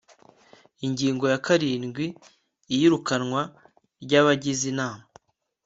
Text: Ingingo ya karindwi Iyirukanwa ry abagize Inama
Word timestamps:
Ingingo 0.85 1.25
ya 1.31 1.39
karindwi 1.45 2.05
Iyirukanwa 2.73 3.41
ry 4.03 4.13
abagize 4.19 4.63
Inama 4.73 5.03